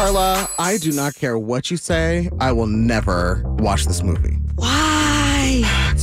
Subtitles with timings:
[0.00, 2.30] Carla, I do not care what you say.
[2.40, 4.38] I will never watch this movie.
[4.54, 4.79] Why?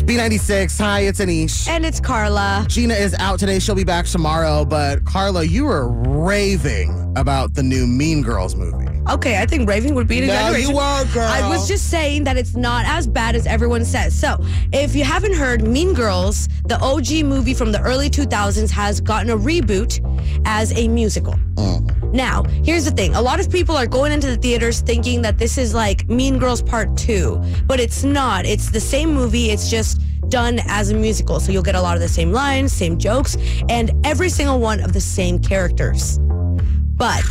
[0.10, 0.80] It's B96.
[0.80, 1.68] Hi, it's Anish.
[1.68, 2.66] And it's Carla.
[2.70, 3.60] Gina is out today.
[3.60, 4.64] She'll be back tomorrow.
[4.64, 8.88] But Carla, you were raving about the new Mean Girls movie.
[9.10, 10.70] Okay, I think raving would be an No, exaggeration.
[10.70, 11.28] you were, girl.
[11.28, 14.18] I was just saying that it's not as bad as everyone says.
[14.18, 14.38] So,
[14.74, 19.30] if you haven't heard, Mean Girls, the OG movie from the early 2000s, has gotten
[19.30, 20.02] a reboot
[20.46, 21.34] as a musical.
[21.56, 22.12] Mm-hmm.
[22.12, 23.16] Now, here's the thing.
[23.16, 26.38] A lot of people are going into the theaters thinking that this is like Mean
[26.40, 28.46] Girls Part 2, but it's not.
[28.46, 29.97] It's the same movie, it's just
[30.30, 31.40] done as a musical.
[31.40, 33.38] So you'll get a lot of the same lines, same jokes,
[33.70, 36.20] and every single one of the same characters.
[36.98, 37.24] But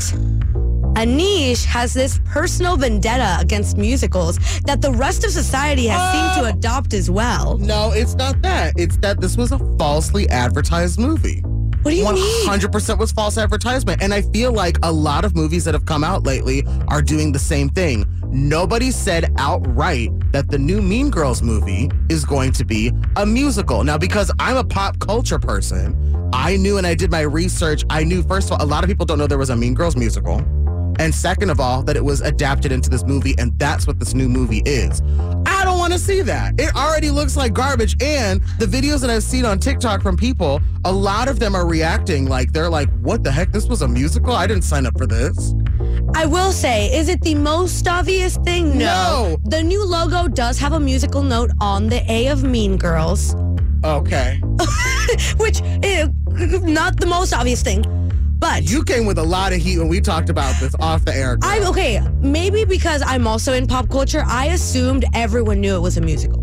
[0.97, 6.51] Anish has this personal vendetta against musicals that the rest of society has seemed to
[6.51, 6.57] ah.
[6.57, 7.59] adopt as well.
[7.59, 8.73] No, it's not that.
[8.79, 11.43] It's that this was a falsely advertised movie.
[11.87, 12.49] What do you mean?
[12.49, 14.03] 100% was false advertisement.
[14.03, 17.31] And I feel like a lot of movies that have come out lately are doing
[17.31, 18.05] the same thing.
[18.29, 23.85] Nobody said outright that the new Mean Girls movie is going to be a musical.
[23.85, 27.85] Now, because I'm a pop culture person, I knew and I did my research.
[27.89, 29.75] I knew, first of all, a lot of people don't know there was a Mean
[29.75, 30.39] Girls musical.
[30.99, 34.13] And second of all, that it was adapted into this movie, and that's what this
[34.13, 35.03] new movie is.
[35.97, 36.61] To see that.
[36.61, 37.97] It already looks like garbage.
[38.03, 41.67] And the videos that I've seen on TikTok from people, a lot of them are
[41.67, 43.51] reacting like they're like, what the heck?
[43.51, 44.35] This was a musical?
[44.35, 45.55] I didn't sign up for this.
[46.15, 48.79] I will say, is it the most obvious thing?
[48.79, 49.39] No.
[49.45, 53.35] The new logo does have a musical note on the A of Mean Girls,
[53.85, 54.41] Okay.
[55.37, 56.09] which is eh,
[56.63, 57.85] not the most obvious thing.
[58.49, 61.13] But You came with a lot of heat when we talked about this off the
[61.15, 61.37] air.
[61.37, 61.51] girl.
[61.51, 62.01] I'm okay.
[62.21, 66.43] Maybe because I'm also in pop culture, I assumed everyone knew it was a musical.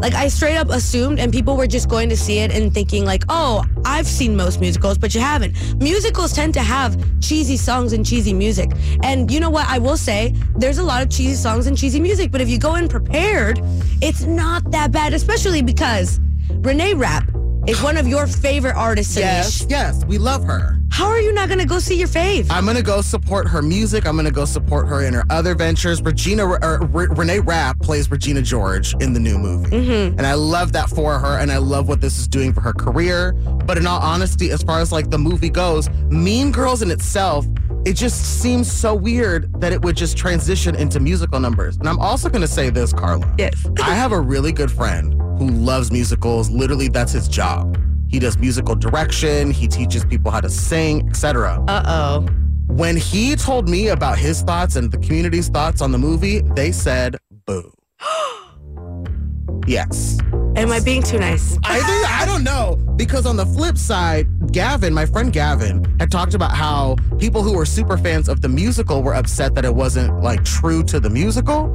[0.00, 3.04] Like I straight up assumed, and people were just going to see it and thinking
[3.06, 7.92] like, "Oh, I've seen most musicals, but you haven't." Musicals tend to have cheesy songs
[7.94, 8.70] and cheesy music,
[9.02, 9.66] and you know what?
[9.68, 12.58] I will say there's a lot of cheesy songs and cheesy music, but if you
[12.58, 13.60] go in prepared,
[14.02, 15.14] it's not that bad.
[15.14, 17.24] Especially because Renee Rapp
[17.66, 19.16] is one of your favorite artists.
[19.16, 19.70] yes, Anish.
[19.70, 20.78] yes, we love her.
[20.94, 22.46] How are you not going to go see your fave?
[22.50, 24.06] I'm gonna go support her music.
[24.06, 26.00] I'm gonna go support her in her other ventures.
[26.00, 30.18] Regina or, Re- Renee Rapp plays Regina George in the new movie, Mm-hmm.
[30.18, 31.38] and I love that for her.
[31.40, 33.32] And I love what this is doing for her career.
[33.66, 37.44] But in all honesty, as far as like the movie goes, Mean Girls in itself,
[37.84, 41.76] it just seems so weird that it would just transition into musical numbers.
[41.76, 43.34] And I'm also gonna say this, Carla.
[43.36, 43.66] yes.
[43.82, 46.50] I have a really good friend who loves musicals.
[46.50, 47.76] Literally, that's his job.
[48.14, 49.50] He does musical direction.
[49.50, 51.60] He teaches people how to sing, etc.
[51.66, 52.20] Uh oh.
[52.68, 56.70] When he told me about his thoughts and the community's thoughts on the movie, they
[56.70, 57.72] said boo.
[59.66, 60.20] yes.
[60.54, 61.58] Am I being too nice?
[61.64, 66.12] I think I don't know because on the flip side, Gavin, my friend Gavin, had
[66.12, 69.74] talked about how people who were super fans of the musical were upset that it
[69.74, 71.66] wasn't like true to the musical.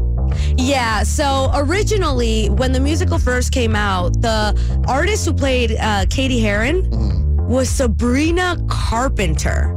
[0.57, 6.39] Yeah, so originally, when the musical first came out, the artist who played uh, Cady
[6.39, 6.89] Heron
[7.47, 9.75] was Sabrina Carpenter.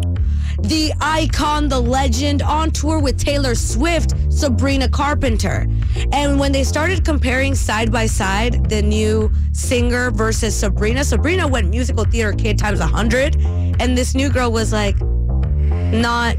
[0.61, 5.67] The icon, the legend on tour with Taylor Swift, Sabrina Carpenter.
[6.13, 11.69] And when they started comparing side by side the new singer versus Sabrina, Sabrina went
[11.69, 13.37] musical theater kid times 100.
[13.81, 16.37] And this new girl was like, not.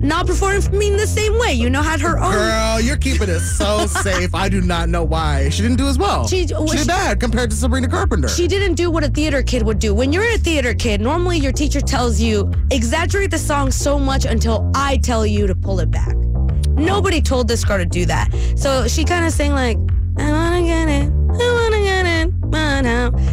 [0.00, 2.96] Not performing for me in the same way, you know, had her own Girl, you're
[2.96, 4.32] keeping it so safe.
[4.34, 5.48] I do not know why.
[5.48, 6.26] She didn't do as well.
[6.28, 8.28] She- She, did she- bad compared to Sabrina Carpenter.
[8.28, 9.92] She didn't do what a theater kid would do.
[9.94, 14.24] When you're a theater kid, normally your teacher tells you, exaggerate the song so much
[14.24, 16.14] until I tell you to pull it back.
[16.68, 18.32] Nobody told this girl to do that.
[18.56, 19.76] So she kind of sang like,
[20.16, 21.17] I wanna get it, I wanna get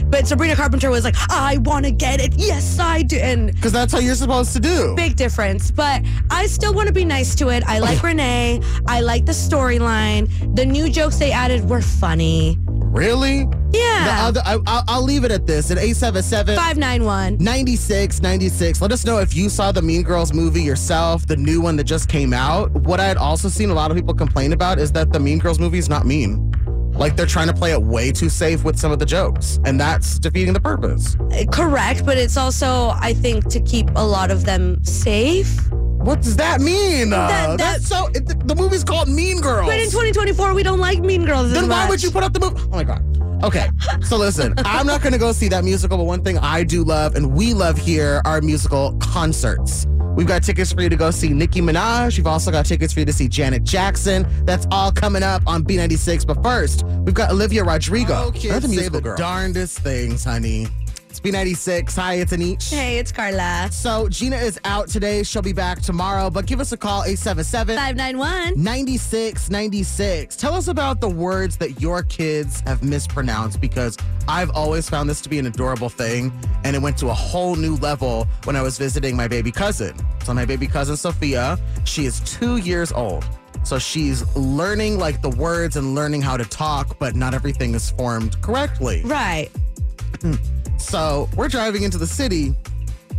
[0.10, 3.18] but Sabrina Carpenter was like, I wanna get it, yes I do.
[3.18, 4.94] And Because that's how you're supposed to do.
[4.96, 5.72] big difference.
[5.72, 7.64] But I still want to be nice to it.
[7.68, 8.62] I like Renee.
[8.88, 10.56] I like the storyline.
[10.56, 12.58] The new jokes they added were funny.
[12.68, 13.46] Really?
[13.72, 14.26] The Yeah.
[14.28, 15.70] other, I, I'll, I'll leave it at this.
[15.70, 17.38] At 877 591.
[17.40, 18.82] 96 96.
[18.82, 21.84] Let us know if you saw the Mean Girls movie yourself, the new one that
[21.84, 22.72] just came out.
[22.72, 25.40] What I had also seen a lot of people complain about is that the Mean
[25.40, 26.54] Girls movie is not mean.
[26.98, 29.80] Like they're trying to play it way too safe with some of the jokes, and
[29.80, 31.18] that's defeating the purpose.
[31.52, 35.60] Correct, but it's also, I think, to keep a lot of them safe.
[35.72, 37.12] What does that mean?
[37.12, 38.08] Uh, That- that- that's so.
[38.14, 39.68] It, the, movie's called Mean Girls.
[39.68, 41.52] But in 2024, we don't like Mean Girls.
[41.52, 41.90] then why much.
[41.90, 42.62] would you put up the movie?
[42.72, 43.02] Oh my god.
[43.44, 43.70] Okay,
[44.02, 47.16] so listen, I'm not gonna go see that musical, but one thing I do love
[47.16, 49.86] and we love here are musical concerts.
[50.16, 52.18] We've got tickets for you to go see Nicki Minaj.
[52.18, 54.26] We've also got tickets for you to see Janet Jackson.
[54.46, 56.26] That's all coming up on B96.
[56.26, 58.14] But first, we've got Olivia Rodrigo.
[58.14, 59.18] Oh, Another kids, musical girl.
[59.18, 60.68] darndest things, honey.
[61.16, 61.96] It's B96.
[61.96, 62.70] Hi, it's Anish.
[62.70, 63.70] Hey, it's Carla.
[63.72, 65.24] So Gina is out today.
[65.24, 66.30] She'll be back tomorrow.
[66.30, 68.62] But give us a call, 877 591.
[68.62, 70.36] 9696.
[70.36, 73.98] Tell us about the words that your kids have mispronounced because
[74.28, 76.34] I've always found this to be an adorable thing.
[76.66, 79.96] And it went to a whole new level when I was visiting my baby cousin.
[80.26, 83.24] So, my baby cousin, Sophia, she is two years old.
[83.64, 87.90] So, she's learning like the words and learning how to talk, but not everything is
[87.92, 89.02] formed correctly.
[89.06, 89.50] Right.
[90.22, 90.34] Hmm.
[90.78, 92.54] So we're driving into the city,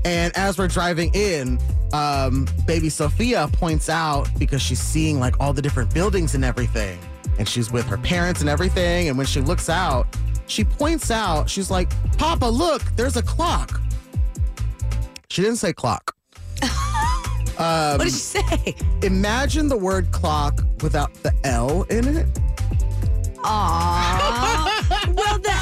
[0.04, 1.58] and as we're driving in,
[1.92, 6.98] um, baby Sophia points out because she's seeing like all the different buildings and everything,
[7.38, 9.08] and she's with her parents and everything.
[9.08, 10.06] And when she looks out,
[10.46, 11.88] she points out, she's like,
[12.18, 13.80] Papa, look, there's a clock.
[15.28, 16.14] She didn't say clock.
[16.62, 16.68] um,
[17.58, 18.74] What did you say?
[19.02, 22.26] imagine the word clock without the L in it.
[23.38, 25.14] Aww.
[25.16, 25.55] well, the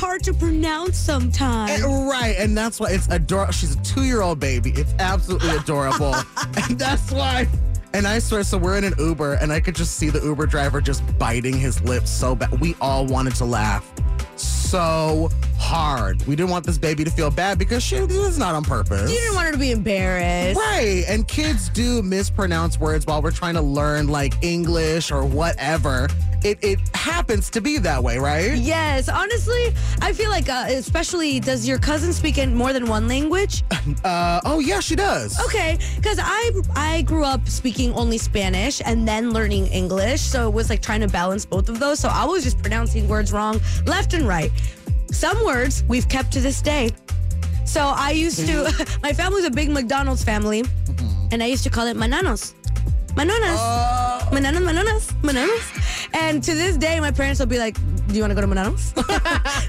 [0.00, 1.70] hard to pronounce sometimes.
[1.82, 3.52] And- right, and that's why it's adorable.
[3.52, 4.70] She's a two-year-old baby.
[4.70, 6.14] It's absolutely adorable,
[6.56, 7.46] and that's why.
[7.92, 10.46] And I swear, so we're in an Uber, and I could just see the Uber
[10.46, 12.58] driver just biting his lips so bad.
[12.60, 13.92] We all wanted to laugh
[14.36, 15.28] so
[15.60, 16.26] hard.
[16.26, 19.10] We didn't want this baby to feel bad because she was not on purpose.
[19.10, 20.58] You didn't want her to be embarrassed.
[20.58, 21.04] Right.
[21.06, 26.08] And kids do mispronounce words while we're trying to learn like English or whatever.
[26.42, 28.54] It it happens to be that way, right?
[28.54, 33.06] Yes, honestly, I feel like, uh, especially, does your cousin speak in more than one
[33.06, 33.62] language?
[34.04, 35.38] Uh oh yeah, she does.
[35.46, 40.54] Okay, because I I grew up speaking only Spanish and then learning English, so it
[40.54, 41.98] was like trying to balance both of those.
[41.98, 44.50] So I was just pronouncing words wrong, left and right.
[45.12, 46.90] Some words we've kept to this day.
[47.64, 48.64] So I used to.
[48.64, 49.00] Mm-hmm.
[49.02, 51.28] my family's a big McDonald's family, mm-hmm.
[51.32, 52.54] and I used to call it mananos,
[53.16, 54.28] manonas, Oh.
[54.32, 55.62] mananas, mananas, mananas.
[56.12, 57.76] And to this day, my parents will be like,
[58.10, 58.92] "Do you want to go to Mananos?"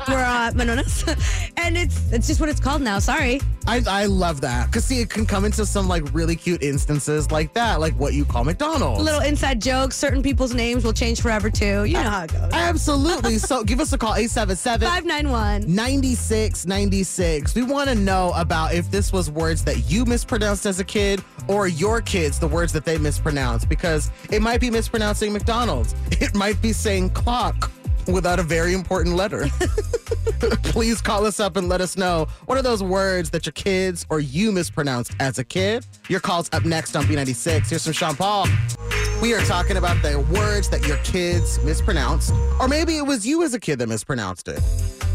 [0.07, 1.07] We're uh, Manonas,
[1.57, 2.99] and it's it's just what it's called now.
[2.99, 3.39] Sorry.
[3.67, 7.29] I, I love that because see it can come into some like really cute instances
[7.31, 9.95] like that like what you call McDonald's little inside jokes.
[9.95, 11.83] Certain people's names will change forever too.
[11.85, 12.49] You know how it goes.
[12.53, 15.63] absolutely so give us a call 877 Five nine one.
[15.67, 20.83] 9696 we want to know about if this was words that you mispronounced as a
[20.83, 25.93] kid or your kids the words that they mispronounced because it might be mispronouncing McDonald's
[26.11, 27.71] it might be saying clock
[28.07, 29.48] without a very important letter
[30.63, 34.06] please call us up and let us know what are those words that your kids
[34.09, 35.86] or you mispronounced as a kid.
[36.09, 37.69] Your call's up next on B96.
[37.69, 38.48] Here's from Sean Paul.
[39.21, 43.44] We are talking about the words that your kids mispronounced, or maybe it was you
[43.44, 44.62] as a kid that mispronounced it.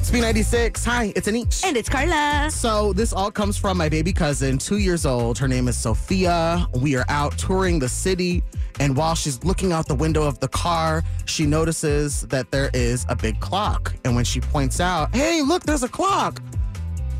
[0.09, 0.85] It's B96.
[0.85, 1.65] Hi, it's Anish.
[1.65, 2.49] And it's Carla.
[2.49, 5.37] So this all comes from my baby cousin, two years old.
[5.37, 6.65] Her name is Sophia.
[6.75, 8.45] We are out touring the city,
[8.79, 13.05] and while she's looking out the window of the car, she notices that there is
[13.09, 13.97] a big clock.
[14.05, 16.41] And when she points out, "Hey, look, there's a clock,"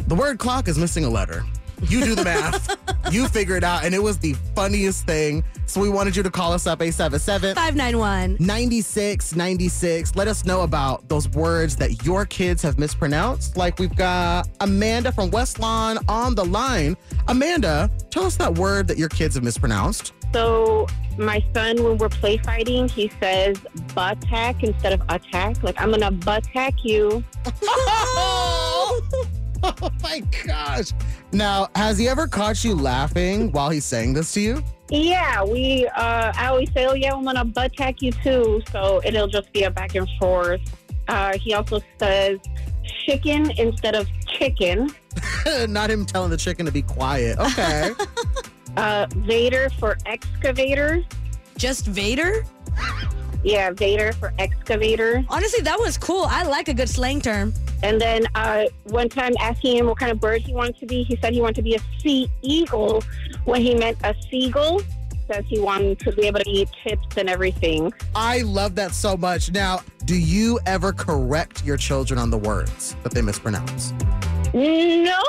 [0.07, 1.45] the word "clock" is missing a letter.
[1.83, 2.77] You do the math.
[3.13, 5.45] you figure it out, and it was the funniest thing.
[5.67, 8.37] So we wanted you to call us up 877 Five nine one.
[8.41, 10.15] 9696.
[10.17, 13.57] Let us know about those words that your kids have mispronounced.
[13.57, 16.97] Like we've got Amanda from West Lawn on the line.
[17.29, 20.13] Amanda, tell us that word that your kids have mispronounced.
[20.33, 20.87] So
[21.19, 23.57] my son, when we're play fighting, he says
[23.95, 25.63] buttack instead of attack.
[25.63, 27.25] Like I'm gonna buttack you.
[29.69, 30.93] Oh, my gosh.
[31.33, 34.63] Now, has he ever caught you laughing while he's saying this to you?
[34.91, 35.87] Yeah, we.
[35.89, 38.63] Uh, I always say, oh yeah, I'm gonna buttack you too.
[38.71, 40.61] So it'll just be a back and forth.
[41.09, 42.39] Uh, he also says
[43.05, 44.91] chicken instead of chicken.
[45.69, 47.39] Not him telling the chicken to be quiet.
[47.39, 47.91] Okay.
[48.77, 51.03] Uh, Vader for excavator.
[51.57, 52.45] Just Vader?
[53.43, 55.25] Yeah, Vader for excavator.
[55.29, 56.25] Honestly, that was cool.
[56.29, 57.53] I like a good slang term.
[57.83, 61.03] And then uh, one time asking him what kind of bird he wanted to be,
[61.05, 63.03] he said he wanted to be a sea eagle
[63.45, 64.81] when he meant a seagull.
[65.31, 67.93] Says he wanted to be able to eat chips and everything.
[68.15, 69.51] I love that so much.
[69.51, 73.93] Now, do you ever correct your children on the words that they mispronounce?
[74.55, 75.21] No.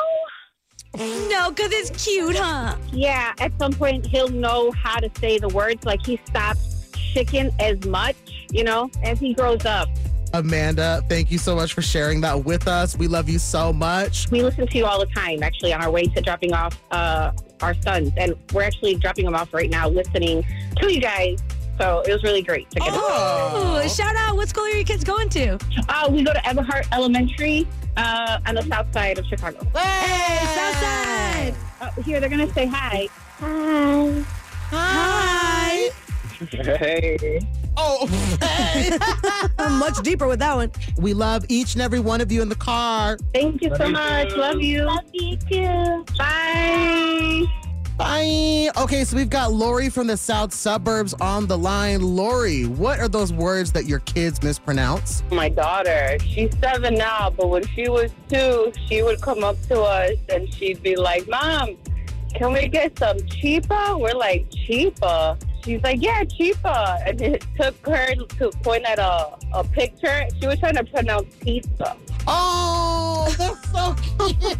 [0.96, 2.76] No, because it's cute, huh?
[2.92, 5.84] Yeah, at some point he'll know how to say the words.
[5.84, 6.77] Like he stops
[7.18, 8.16] chicken as much,
[8.52, 9.90] you know, as he grows up.
[10.34, 12.96] Amanda, thank you so much for sharing that with us.
[12.96, 14.30] We love you so much.
[14.30, 17.32] We listen to you all the time, actually, on our way to dropping off uh,
[17.62, 18.12] our sons.
[18.18, 20.46] And we're actually dropping them off right now, listening
[20.76, 21.40] to you guys.
[21.80, 24.36] So it was really great to get Oh, shout out.
[24.36, 25.58] What school are your kids going to?
[25.90, 29.60] Uh, we go to Everhart Elementary uh, on the south side of Chicago.
[29.76, 31.56] Hey, Southside.
[31.82, 33.08] Uh, here, they're going to say hi.
[33.40, 34.24] Hi.
[34.70, 35.17] Hi.
[36.40, 37.40] Hey.
[37.78, 38.06] Oh,
[38.42, 38.98] hey.
[39.78, 40.72] Much deeper with that one.
[40.98, 43.18] we love each and every one of you in the car.
[43.34, 44.32] Thank you so much.
[44.36, 44.84] Love you.
[44.84, 46.06] Love you too.
[46.18, 47.46] Bye.
[47.98, 48.70] Bye.
[48.78, 52.02] Okay, so we've got Lori from the south suburbs on the line.
[52.02, 55.24] Lori, what are those words that your kids mispronounce?
[55.32, 56.18] my daughter.
[56.20, 60.54] She's seven now, but when she was two, she would come up to us and
[60.54, 61.76] she'd be like, Mom,
[62.36, 63.98] can we get some cheaper?
[63.98, 65.36] We're like, cheaper?
[65.68, 66.98] She's like, yeah, cheaper.
[67.06, 70.26] And it took her to point at a, a picture.
[70.40, 71.98] She was trying to pronounce pizza.
[72.26, 74.58] Oh, that's so cute.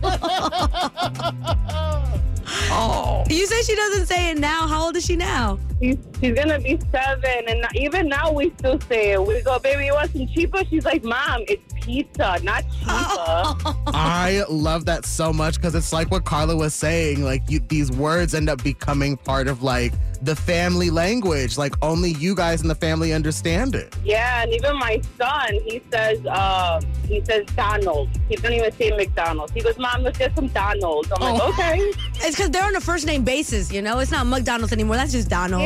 [2.70, 3.24] oh.
[3.30, 4.68] You say she doesn't say it now.
[4.68, 5.58] How old is she now?
[5.82, 7.44] She's, she's going to be seven.
[7.48, 9.26] And even now we still say it.
[9.26, 10.64] We go, baby, you want some cheaper?
[10.66, 12.88] She's like, Mom, it's pizza, not cheaper.
[13.88, 17.24] I love that so much because it's like what Carla was saying.
[17.24, 21.58] Like you, these words end up becoming part of like the family language.
[21.58, 23.96] Like only you guys in the family understand it.
[24.04, 28.10] Yeah, and even my son, he says, uh, he says Donald.
[28.28, 29.54] He doesn't even say McDonald's.
[29.54, 31.12] He goes, Mom, let's get some Donald's.
[31.12, 31.50] I'm like, Oh.
[31.50, 31.80] okay.
[32.20, 34.00] It's because they're on a first name basis, you know?
[34.00, 34.96] It's not McDonald's anymore.
[34.96, 35.62] That's just Donald.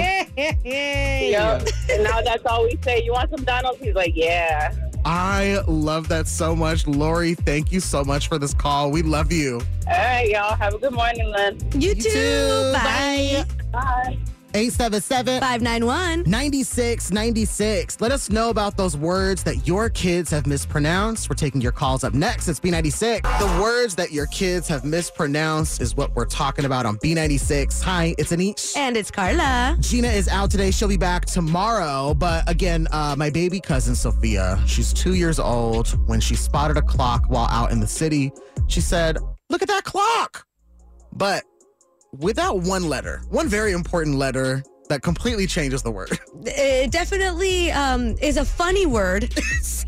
[0.63, 1.67] Yep.
[1.89, 3.03] And now that's all we say.
[3.03, 3.79] You want some Donald's?
[3.81, 4.74] He's like, yeah.
[5.03, 6.86] I love that so much.
[6.86, 8.91] Lori, thank you so much for this call.
[8.91, 9.62] We love you.
[9.88, 10.55] All right, y'all.
[10.55, 11.57] Have a good morning, then.
[11.74, 12.10] You, You too.
[12.10, 12.74] too.
[12.74, 13.45] Bye.
[13.71, 14.17] Bye.
[14.53, 16.24] 877 591.
[16.29, 18.01] 9696.
[18.01, 21.29] Let us know about those words that your kids have mispronounced.
[21.29, 22.48] We're taking your calls up next.
[22.48, 23.22] It's B96.
[23.39, 27.81] The words that your kids have mispronounced is what we're talking about on B96.
[27.84, 28.75] Hi, it's Anish.
[28.75, 29.77] And it's Carla.
[29.79, 30.72] Gina is out today.
[30.72, 32.13] She'll be back tomorrow.
[32.13, 35.88] But again, uh, my baby cousin Sophia, she's two years old.
[36.08, 38.31] When she spotted a clock while out in the city,
[38.67, 39.17] she said,
[39.50, 40.46] Look at that clock.
[41.13, 41.43] But
[42.18, 46.20] without one letter, one very important letter that completely changes the word.
[46.44, 49.25] It definitely um, is a funny word.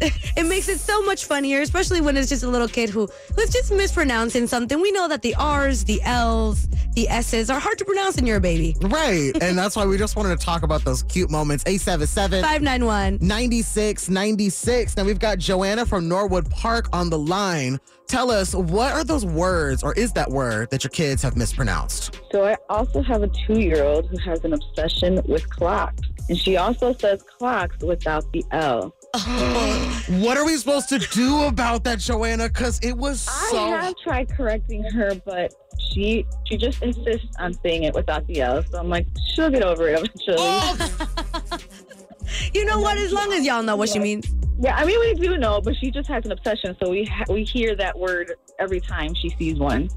[0.01, 3.49] it makes it so much funnier, especially when it's just a little kid who who's
[3.49, 4.79] just mispronouncing something.
[4.79, 8.37] We know that the R's, the L's, the S's are hard to pronounce when you're
[8.37, 8.75] a baby.
[8.81, 9.31] Right.
[9.41, 11.63] and that's why we just wanted to talk about those cute moments.
[11.65, 13.17] 877 591.
[13.19, 14.97] 9696.
[14.97, 17.79] Now we've got Joanna from Norwood Park on the line.
[18.07, 22.19] Tell us, what are those words, or is that word that your kids have mispronounced?
[22.31, 26.93] So I also have a two-year-old who has an obsession with clocks, and she also
[26.93, 28.93] says clocks without the L.
[30.23, 32.47] what are we supposed to do about that, Joanna?
[32.47, 33.57] Because it was so.
[33.57, 35.53] I have tried correcting her, but
[35.91, 38.63] she she just insists on saying it without the L.
[38.63, 40.37] So I'm like, she'll get over it eventually.
[40.39, 41.57] Oh,
[42.53, 42.97] You know what?
[42.97, 44.33] As long as y'all know what she means.
[44.59, 46.75] Yeah, I mean we do know, but she just has an obsession.
[46.81, 49.89] So we ha- we hear that word every time she sees one.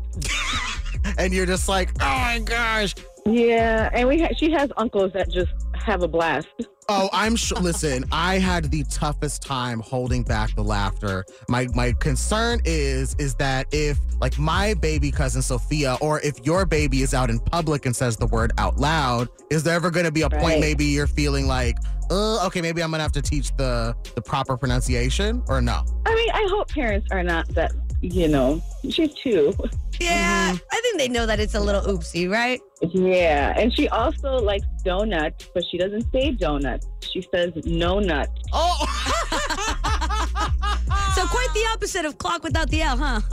[1.18, 2.94] and you're just like, oh my gosh.
[3.26, 5.50] Yeah, and we ha- she has uncles that just
[5.86, 6.48] have a blast.
[6.88, 7.58] Oh, I'm sure.
[7.60, 11.24] Listen, I had the toughest time holding back the laughter.
[11.48, 16.66] My my concern is is that if like my baby cousin Sophia, or if your
[16.66, 20.06] baby is out in public and says the word out loud, is there ever going
[20.06, 21.76] to be a point maybe you're feeling like,
[22.10, 25.84] uh, okay, maybe I'm gonna have to teach the the proper pronunciation, or no?
[26.04, 27.72] I mean, I hope parents are not that.
[28.02, 29.54] You know, she's two.
[29.98, 30.04] Mm-hmm.
[30.04, 32.60] Yeah, I think they know that it's a little oopsie, right?
[32.82, 36.86] Yeah, and she also likes donuts, but she doesn't say donuts.
[37.00, 38.28] She says no nut.
[38.52, 38.76] Oh,
[41.16, 43.20] So quite the opposite of clock without the L, huh?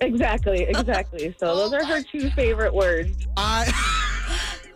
[0.00, 1.32] Exactly, exactly.
[1.38, 3.24] So oh those are her two favorite words.
[3.36, 3.70] I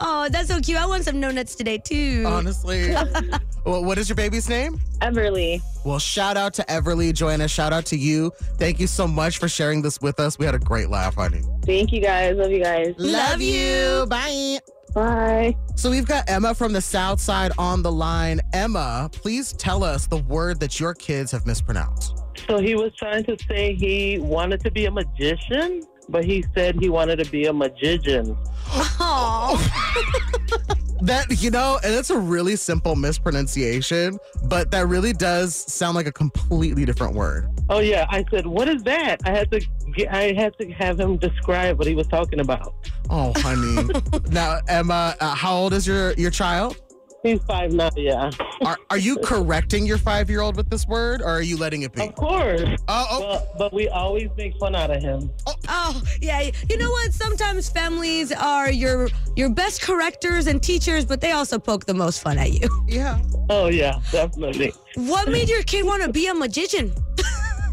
[0.00, 0.78] Oh, that's so cute.
[0.78, 2.24] I want some no nuts today too.
[2.26, 2.90] honestly.
[3.64, 4.78] well, what is your baby's name?
[5.00, 5.60] Everly.
[5.84, 7.48] Well, shout out to Everly, Joanna.
[7.48, 8.32] Shout out to you.
[8.58, 10.38] Thank you so much for sharing this with us.
[10.38, 11.42] We had a great laugh, honey.
[11.64, 12.36] Thank you guys.
[12.36, 12.94] Love you guys.
[12.98, 14.06] Love you.
[14.08, 14.58] Bye.
[14.94, 15.56] Bye.
[15.74, 18.40] So we've got Emma from the South Side on the line.
[18.54, 22.22] Emma, please tell us the word that your kids have mispronounced.
[22.48, 26.80] So he was trying to say he wanted to be a magician, but he said
[26.80, 28.36] he wanted to be a magician.
[31.02, 36.06] That, you know, and it's a really simple mispronunciation, but that really does sound like
[36.06, 37.48] a completely different word.
[37.68, 39.60] Oh yeah, I said, "What is that?" I had to
[39.94, 42.74] get, I had to have him describe what he was talking about.
[43.10, 43.88] Oh, honey.
[44.30, 46.76] now, Emma, uh, how old is your, your child?
[47.22, 48.30] He's five now, yeah.
[48.64, 51.82] Are, are you correcting your five year old with this word or are you letting
[51.82, 52.02] it be?
[52.02, 52.62] Of course.
[52.88, 53.20] Oh, oh.
[53.20, 55.30] But, but we always make fun out of him.
[55.46, 55.54] Oh.
[55.68, 56.50] oh, yeah.
[56.68, 57.12] You know what?
[57.12, 62.22] Sometimes families are your your best correctors and teachers, but they also poke the most
[62.22, 62.68] fun at you.
[62.86, 63.20] Yeah.
[63.50, 64.72] Oh, yeah, definitely.
[64.94, 66.92] What made your kid want to be a magician?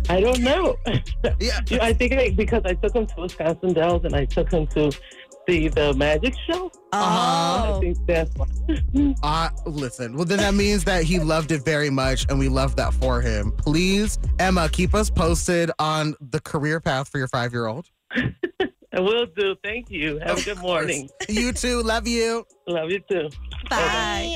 [0.10, 0.78] I don't know.
[1.40, 1.60] Yeah.
[1.82, 4.92] I think I, because I took him to Wisconsin Dells and I took him to
[5.48, 6.72] see the magic show.
[6.92, 7.80] I Oh.
[7.80, 8.48] think that's why.
[9.24, 12.76] Uh, listen, well, then that means that he loved it very much and we love
[12.76, 13.52] that for him.
[13.58, 17.88] Please, Emma, keep us posted on the career path for your five year old.
[18.16, 19.56] I will do.
[19.64, 20.20] Thank you.
[20.20, 21.10] Have a good morning.
[21.28, 21.82] You too.
[21.82, 22.46] Love you.
[22.68, 23.30] Love you too.
[23.70, 24.36] Bye.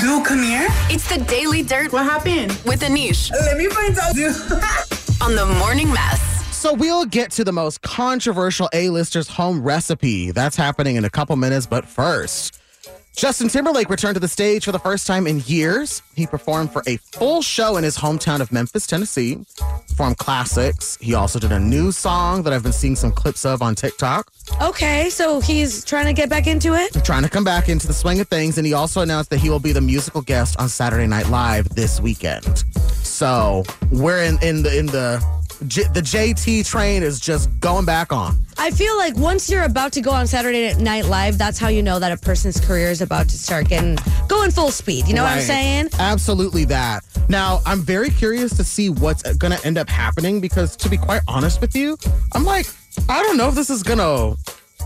[0.00, 0.66] Dude, come here.
[0.88, 2.52] It's the Daily Dirt What happened?
[2.64, 4.14] with Anish Let me find out.
[4.14, 4.34] Dude.
[5.22, 6.20] on the Morning Mess.
[6.56, 10.30] So we'll get to the most controversial A-listers home recipe.
[10.30, 12.59] That's happening in a couple minutes, but first,
[13.20, 16.00] Justin Timberlake returned to the stage for the first time in years.
[16.16, 19.44] He performed for a full show in his hometown of Memphis, Tennessee.
[19.88, 20.96] Performed classics.
[21.02, 24.32] He also did a new song that I've been seeing some clips of on TikTok.
[24.62, 26.94] Okay, so he's trying to get back into it.
[27.04, 29.50] Trying to come back into the swing of things, and he also announced that he
[29.50, 32.64] will be the musical guest on Saturday Night Live this weekend.
[33.02, 35.22] So we're in in the in the
[35.66, 38.38] J, the JT train is just going back on.
[38.56, 41.82] I feel like once you're about to go on Saturday Night Live, that's how you
[41.82, 43.98] know that a person's career is about to start getting
[44.28, 45.06] going full speed.
[45.06, 45.90] You know what I'm saying?
[45.98, 47.04] Absolutely that.
[47.28, 50.96] Now, I'm very curious to see what's going to end up happening because, to be
[50.96, 51.98] quite honest with you,
[52.32, 52.66] I'm like,
[53.08, 54.36] I don't know if this is going to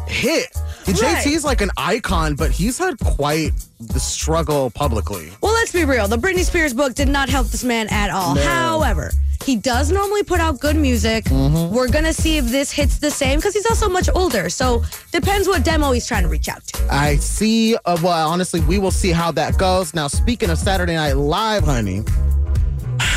[0.07, 0.49] hit.
[0.87, 0.97] Right.
[0.97, 5.31] JT's like an icon, but he's had quite the struggle publicly.
[5.41, 6.09] Well, let's be real.
[6.09, 8.35] The Britney Spears book did not help this man at all.
[8.35, 8.43] No.
[8.43, 9.11] However,
[9.45, 11.25] he does normally put out good music.
[11.25, 11.75] Mm-hmm.
[11.75, 14.49] We're gonna see if this hits the same because he's also much older.
[14.49, 16.87] So depends what demo he's trying to reach out to.
[16.91, 17.77] I see.
[17.85, 19.95] Uh, well, honestly, we will see how that goes.
[19.95, 22.05] Now, speaking of Saturday Night Live, honey,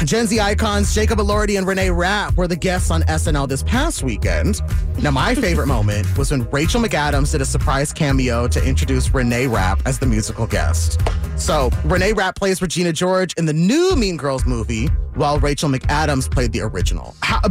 [0.05, 4.03] Gen Z icons Jacob Elordi and Renee Rapp were the guests on SNL this past
[4.03, 4.61] weekend.
[5.01, 9.47] Now, my favorite moment was when Rachel McAdams did a surprise cameo to introduce Renee
[9.47, 11.01] Rapp as the musical guest.
[11.35, 16.29] So, Renee Rapp plays Regina George in the new Mean Girls movie, while Rachel McAdams
[16.31, 17.15] played the original.
[17.21, 17.41] How,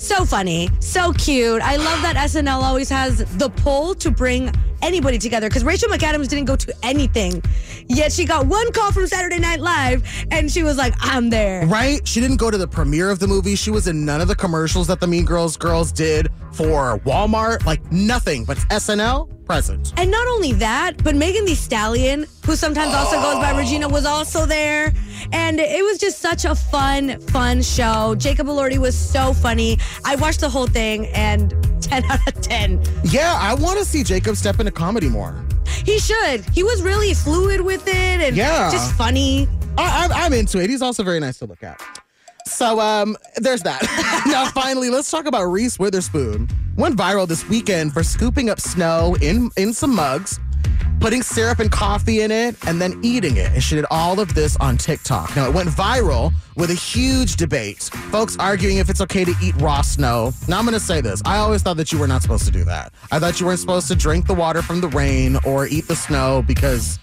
[0.00, 1.60] So funny, so cute.
[1.60, 6.26] I love that SNL always has the pull to bring anybody together because Rachel McAdams
[6.26, 7.42] didn't go to anything,
[7.86, 11.66] yet she got one call from Saturday Night Live and she was like, "I'm there."
[11.66, 12.00] Right?
[12.08, 13.54] She didn't go to the premiere of the movie.
[13.56, 17.64] She was in none of the commercials that the Mean Girls girls did for Walmart.
[17.64, 19.92] Like nothing, but SNL present.
[19.96, 24.04] And not only that, but Megan Thee Stallion, who sometimes also goes by Regina, was
[24.06, 24.92] also there.
[25.32, 28.14] And it was just such a fun, fun show.
[28.16, 29.78] Jacob Elordi was so funny.
[30.04, 31.50] I watched the whole thing and
[31.82, 32.80] 10 out of 10.
[33.04, 35.44] Yeah, I want to see Jacob step into comedy more.
[35.84, 36.44] He should.
[36.50, 38.70] He was really fluid with it and Yeah.
[38.70, 39.48] just funny.
[39.78, 40.68] I, I'm into it.
[40.68, 41.80] He's also very nice to look at.
[42.46, 43.82] So um, there's that.
[44.26, 46.48] now, finally, let's talk about Reese Witherspoon.
[46.76, 50.38] Went viral this weekend for scooping up snow in in some mugs,
[51.00, 53.52] putting syrup and coffee in it, and then eating it.
[53.52, 55.34] And she did all of this on TikTok.
[55.36, 57.82] Now, it went viral with a huge debate.
[58.10, 60.32] Folks arguing if it's okay to eat raw snow.
[60.48, 61.22] Now, I'm going to say this.
[61.24, 62.92] I always thought that you were not supposed to do that.
[63.10, 65.96] I thought you weren't supposed to drink the water from the rain or eat the
[65.96, 66.98] snow because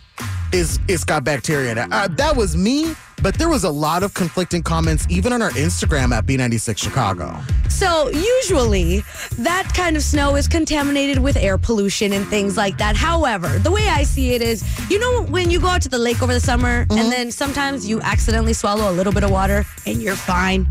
[0.53, 1.88] is it's got bacteria in it.
[1.91, 5.49] Uh, that was me, but there was a lot of conflicting comments even on our
[5.51, 7.38] Instagram at B96 Chicago.
[7.69, 9.03] So usually
[9.39, 12.95] that kind of snow is contaminated with air pollution and things like that.
[12.95, 15.99] However, the way I see it is, you know, when you go out to the
[15.99, 16.97] lake over the summer Mm-hmm.
[16.99, 20.67] and then sometimes you accidentally swallow a little bit of water and you're fine.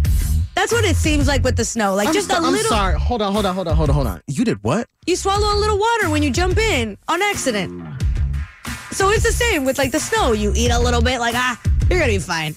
[0.54, 1.94] That's what it seems like with the snow.
[1.94, 2.68] Like I'm, just so- a I'm little.
[2.70, 2.98] sorry.
[2.98, 4.22] Hold on, hold on, hold on, hold on, hold on.
[4.26, 4.88] You did what?
[5.06, 7.95] You swallow a little water when you jump in on accident.
[8.96, 10.32] So it's the same with like the snow.
[10.32, 12.54] You eat a little bit, like ah, you're gonna be fine.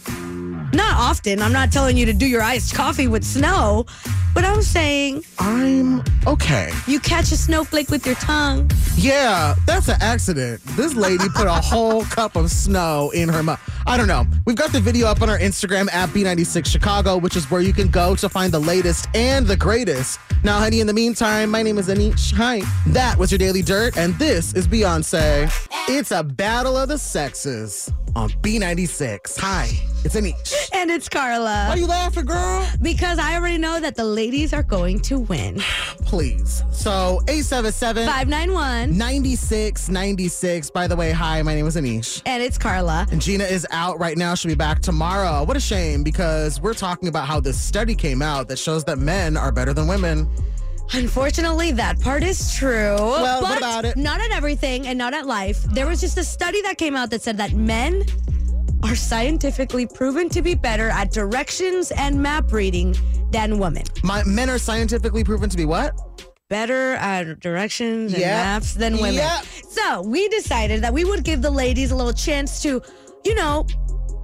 [0.72, 1.42] Not often.
[1.42, 3.86] I'm not telling you to do your iced coffee with snow,
[4.34, 6.72] But I'm saying I'm okay.
[6.88, 8.72] you catch a snowflake with your tongue.
[8.96, 10.62] Yeah, that's an accident.
[10.78, 13.60] This lady put a whole cup of snow in her mouth.
[13.90, 14.28] I don't know.
[14.46, 17.74] We've got the video up on our Instagram at B96 Chicago, which is where you
[17.74, 20.20] can go to find the latest and the greatest.
[20.44, 22.32] Now, honey, in the meantime, my name is Anish.
[22.36, 22.62] Hi.
[22.92, 25.52] That was your Daily Dirt, and this is Beyonce.
[25.90, 29.40] It's a battle of the sexes on B96.
[29.40, 29.70] Hi,
[30.06, 30.70] it's Anish.
[30.74, 31.66] And it's Carla.
[31.68, 32.68] Why are you laughing, girl?
[32.82, 35.60] Because I already know that the ladies are going to win.
[36.06, 36.64] Please.
[36.72, 38.98] So, 877 591.
[38.98, 40.70] 9696.
[40.72, 42.22] By the way, hi, my name is Anish.
[42.26, 43.08] And it's Carla.
[43.12, 44.36] And Gina is out right now.
[44.36, 45.44] She'll be back tomorrow.
[45.44, 48.98] What a shame because we're talking about how this study came out that shows that
[49.00, 50.28] men are better than women.
[50.94, 52.96] Unfortunately, that part is true.
[52.96, 53.96] Well, but what about it?
[53.96, 55.62] Not at everything and not at life.
[55.64, 58.04] There was just a study that came out that said that men
[58.84, 62.96] are scientifically proven to be better at directions and map reading
[63.32, 63.84] than women.
[64.04, 65.94] My men are scientifically proven to be what?
[66.50, 68.38] Better at directions and Yeah.
[68.44, 69.14] maps than women.
[69.16, 69.42] Yeah.
[69.70, 72.82] So we decided that we would give the ladies a little chance to,
[73.24, 73.66] you know,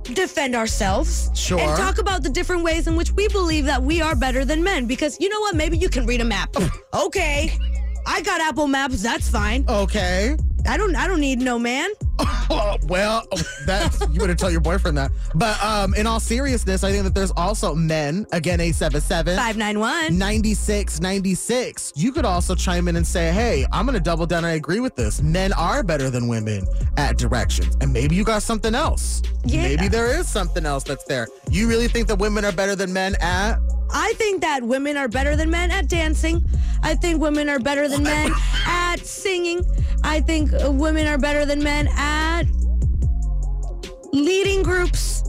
[0.04, 1.30] defend ourselves.
[1.34, 1.60] Sure.
[1.60, 4.64] And talk about the different ways in which we believe that we are better than
[4.64, 4.86] men.
[4.86, 5.56] Because you know what?
[5.56, 6.56] Maybe you can read a map.
[6.94, 7.58] okay.
[8.06, 9.02] I got Apple Maps.
[9.02, 9.66] That's fine.
[9.68, 10.36] Okay.
[10.68, 10.96] I don't.
[10.96, 11.90] I don't need no man.
[12.88, 13.28] well,
[13.66, 15.12] that you have told your boyfriend that.
[15.36, 19.80] But um, in all seriousness, I think that there's also men, again, 877 Five nine
[19.80, 20.18] one.
[20.18, 21.94] 9696.
[21.96, 24.46] You could also chime in and say, hey, I'm going to double down.
[24.46, 25.22] I agree with this.
[25.22, 26.66] Men are better than women
[26.98, 27.76] at directions.
[27.82, 29.22] And maybe you got something else.
[29.44, 29.64] Yeah.
[29.64, 31.28] Maybe there is something else that's there.
[31.52, 33.60] You really think that women are better than men at?
[33.92, 36.44] I think that women are better than men at dancing.
[36.86, 38.32] I think women are better than men
[38.68, 39.66] at singing.
[40.04, 42.44] I think uh, women are better than men at
[44.14, 45.24] leading groups.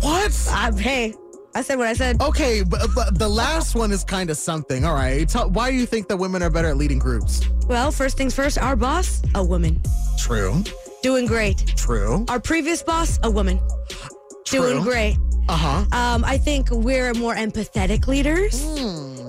[0.00, 0.32] What?
[0.48, 1.12] Uh, hey,
[1.56, 2.22] I said what I said.
[2.22, 4.84] Okay, but, but the last one is kind of something.
[4.84, 5.28] All right.
[5.28, 7.44] Tell, why do you think that women are better at leading groups?
[7.66, 9.82] Well, first things first, our boss, a woman.
[10.18, 10.62] True.
[11.02, 11.66] Doing great.
[11.76, 12.24] True.
[12.28, 13.58] Our previous boss, a woman.
[14.44, 15.16] Doing great.
[15.48, 15.98] Uh huh.
[15.98, 18.62] Um, I think we're more empathetic leaders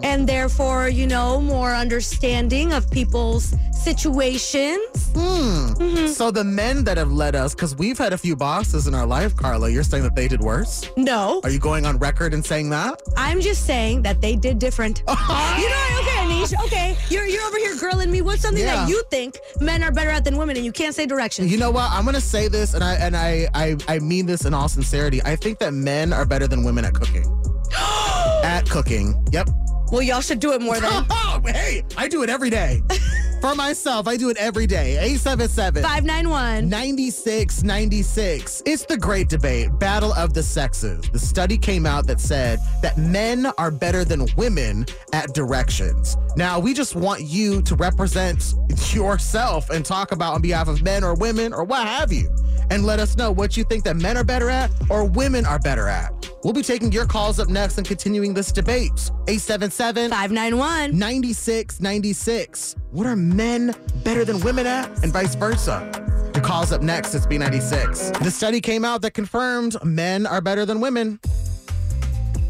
[0.04, 5.12] and therefore, you know, more understanding of people's situations.
[5.16, 6.08] Hmm.
[6.08, 9.06] So the men that have led us, because we've had a few bosses in our
[9.06, 10.90] life, Carla, you're saying that they did worse?
[10.98, 13.02] No, Are you going on record and saying that?
[13.18, 15.00] I'm just saying that they did different.
[15.08, 16.02] you know what?
[16.02, 16.64] Okay, Anish.
[16.66, 18.22] Okay, you're you're over here grilling me.
[18.22, 18.76] What's something Yeah.
[18.86, 21.52] that you think men are better at than women, and you can't say directions?
[21.52, 21.90] You know what?
[21.92, 25.22] I'm gonna say this, and I and I I, I mean this in all sincerity.
[25.24, 27.26] I think that men are better than women at cooking.
[28.44, 29.24] at cooking.
[29.32, 29.50] Yep.
[29.92, 31.06] Well, y'all should do it more then.
[31.34, 32.82] Oh, hey, I do it every day.
[33.42, 34.92] For myself, I do it every day.
[34.98, 36.70] 877 Five nine one.
[36.70, 38.62] 9696.
[38.68, 41.10] It's the great debate, battle of the sexes.
[41.10, 46.18] The study came out that said that men are better than women at directions.
[46.36, 48.54] Now, we just want you to represent
[48.94, 52.30] yourself and talk about on behalf of men or women or what have you.
[52.70, 55.60] And let us know what you think that men are better at or women are
[55.60, 56.21] better at.
[56.44, 59.12] We'll be taking your calls up next and continuing this debate.
[59.28, 60.98] 877 Five nine one.
[60.98, 62.76] 9696.
[62.92, 64.90] What are men better than women at?
[65.04, 65.90] And vice versa.
[66.34, 67.14] Your calls up next.
[67.14, 68.24] It's B96.
[68.24, 71.20] The study came out that confirmed men are better than women.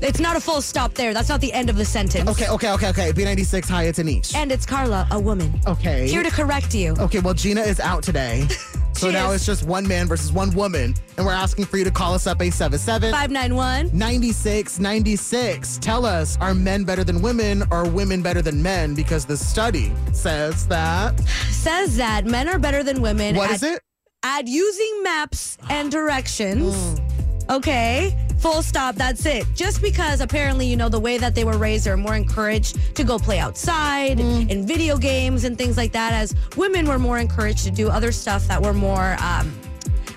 [0.02, 1.14] It's not a full stop there.
[1.14, 2.28] That's not the end of the sentence.
[2.30, 3.12] Okay, okay, okay, okay.
[3.12, 4.34] B96, hi, it's Anish.
[4.36, 5.60] And it's Carla, a woman.
[5.68, 6.08] Okay.
[6.08, 6.96] Here to correct you.
[6.98, 8.48] Okay, well, Gina is out today.
[9.02, 10.94] So now it's just one man versus one woman.
[11.18, 13.90] And we're asking for you to call us up 877 Five nine one.
[13.98, 15.80] 9696.
[15.80, 18.94] Tell us, are men better than women or women better than men?
[18.94, 21.20] Because the study says that.
[21.50, 23.36] Says that men are better than women.
[23.36, 23.82] What at, is it?
[24.22, 26.76] At using maps and directions.
[26.76, 27.52] Hmm.
[27.54, 28.16] Okay.
[28.42, 28.96] Full stop.
[28.96, 29.46] That's it.
[29.56, 33.04] Just because apparently, you know, the way that they were raised, they're more encouraged to
[33.04, 34.50] go play outside Hmm.
[34.50, 38.12] in video games and things like that, as women were more encouraged to do other
[38.12, 39.54] stuff that were more, um,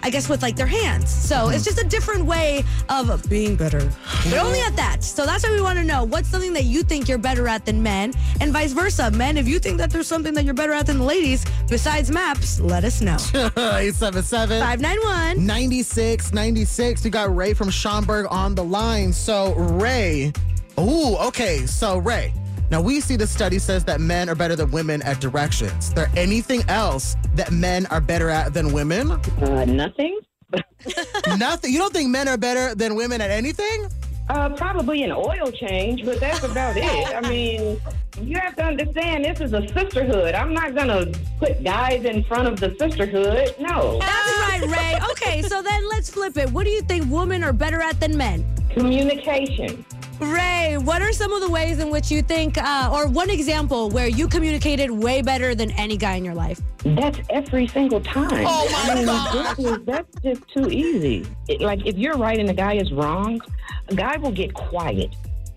[0.04, 1.10] I guess, with like their hands.
[1.10, 1.54] So Mm-hmm.
[1.54, 3.90] it's just a different way of being better.
[4.24, 5.02] But only at that.
[5.02, 7.64] So that's why we want to know what's something that you think you're better at
[7.66, 9.10] than men, and vice versa.
[9.10, 12.10] Men, if you think that there's something that you're better at than the ladies besides
[12.10, 13.16] maps, let us know.
[13.34, 15.46] 877 591.
[15.46, 17.04] 9696.
[17.04, 19.12] We got Ray from Schaumburg on the line.
[19.12, 20.32] So, Ray.
[20.78, 21.66] Ooh, okay.
[21.66, 22.32] So, Ray.
[22.70, 25.88] Now, we see the study says that men are better than women at directions.
[25.88, 29.10] Is there anything else that men are better at than women?
[29.12, 30.18] Uh, nothing.
[31.38, 31.72] Nothing.
[31.72, 33.88] You don't think men are better than women at anything?
[34.28, 36.84] Uh, probably an oil change, but that's about it.
[36.84, 37.80] I mean,
[38.20, 40.34] you have to understand this is a sisterhood.
[40.34, 41.06] I'm not gonna
[41.38, 43.54] put guys in front of the sisterhood.
[43.58, 43.98] No.
[43.98, 45.10] That's right, Ray.
[45.10, 46.50] Okay, so then let's flip it.
[46.52, 48.46] What do you think women are better at than men?
[48.70, 49.84] Communication.
[50.32, 53.90] Ray, what are some of the ways in which you think, uh, or one example
[53.90, 56.60] where you communicated way better than any guy in your life?
[56.84, 58.44] That's every single time.
[58.46, 59.56] Oh, my I mean, God.
[59.56, 61.26] this is- that's just too easy.
[61.48, 63.40] It- like if you're right and the guy is wrong,
[63.88, 65.14] a guy will get quiet.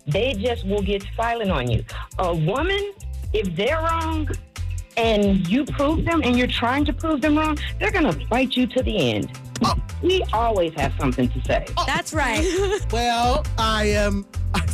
[0.08, 1.84] They just will get silent on you.
[2.20, 2.92] A woman,
[3.34, 4.30] if they're wrong
[4.96, 8.66] and you prove them and you're trying to prove them wrong, they're gonna fight you
[8.68, 9.30] to the end.
[10.02, 11.66] We always have something to say.
[11.88, 12.46] That's right.
[12.92, 14.26] Well, I am.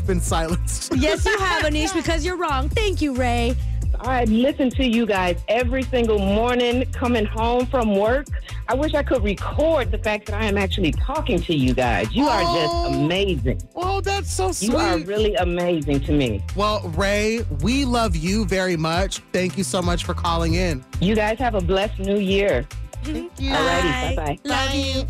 [0.03, 0.93] I've been silenced.
[0.97, 2.67] yes, you have, Anish, because you're wrong.
[2.67, 3.55] Thank you, Ray.
[4.01, 8.27] I listen to you guys every single morning coming home from work.
[8.67, 12.13] I wish I could record the fact that I am actually talking to you guys.
[12.13, 12.89] You are Oh.
[12.89, 13.61] just amazing.
[13.77, 14.71] Oh, that's so sweet.
[14.71, 16.43] You are really amazing to me.
[16.57, 19.19] well, Ray, we love you very much.
[19.31, 20.83] Thank you so much for calling in.
[20.99, 22.67] You guys have a blessed new year.
[23.03, 23.51] Thank you.
[23.51, 24.39] Alrighty, bye-bye.
[24.43, 25.03] Love you.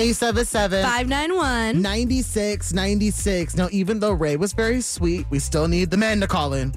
[0.00, 1.82] 877 591.
[1.82, 3.56] 96 96.
[3.56, 6.72] Now, even though Ray was very sweet, we still need the men to call in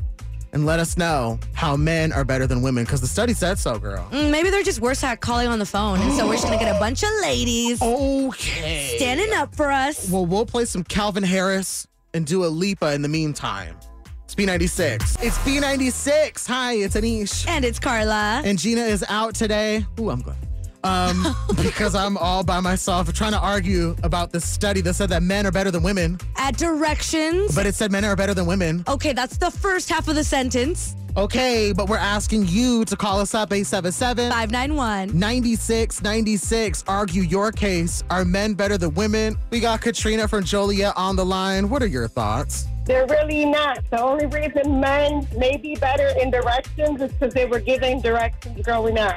[0.51, 3.79] and let us know how men are better than women because the study said so,
[3.79, 4.07] girl.
[4.12, 6.01] Mm, maybe they're just worse at calling on the phone.
[6.01, 8.93] And so we're just going to get a bunch of ladies Okay.
[8.97, 10.09] standing up for us.
[10.09, 13.77] Well, we'll play some Calvin Harris and Dua Lipa in the meantime.
[14.25, 15.23] It's B96.
[15.23, 16.47] It's B96.
[16.47, 17.47] Hi, it's Anish.
[17.47, 18.41] And it's Carla.
[18.43, 19.86] And Gina is out today.
[19.99, 20.36] Ooh, I'm glad.
[20.83, 21.25] Um,
[21.61, 25.45] because I'm all by myself trying to argue about this study that said that men
[25.45, 27.55] are better than women, At directions.
[27.55, 28.83] but it said men are better than women.
[28.87, 30.95] Okay, that's the first half of the sentence.
[31.15, 35.17] Okay, but we're asking you to call us up 877 591.
[35.17, 36.83] 9696.
[36.87, 38.03] Argue your case.
[38.09, 39.37] Are men better than women?
[39.51, 41.69] We got Katrina from Joliet on the line.
[41.69, 42.65] What are your thoughts?
[42.85, 43.79] They're really not.
[43.91, 48.65] The only reason men may be better in directions is because they were giving directions
[48.65, 49.15] growing up.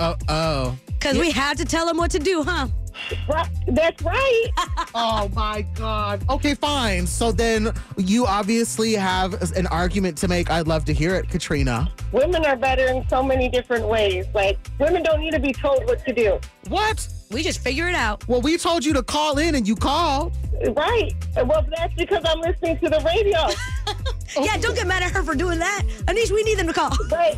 [0.00, 0.76] Oh, oh.
[0.86, 2.68] Because we had to tell them what to do, huh?
[3.28, 3.48] Right.
[3.68, 4.48] That's right.
[4.98, 6.24] Oh my God.
[6.30, 7.06] Okay, fine.
[7.06, 10.48] So then you obviously have an argument to make.
[10.50, 11.92] I'd love to hear it, Katrina.
[12.12, 14.24] women are better in so many different ways.
[14.32, 16.40] Like, women don't need to be told what to do.
[16.68, 17.06] What?
[17.30, 18.26] We just figure it out.
[18.26, 20.32] Well, we told you to call in and you called.
[20.74, 21.12] Right.
[21.44, 23.48] Well, that's because I'm listening to the radio.
[24.42, 25.82] Yeah, don't get mad at her for doing that.
[26.06, 26.90] Anish, we need them to call.
[27.10, 27.36] Right.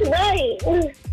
[0.00, 0.56] Right.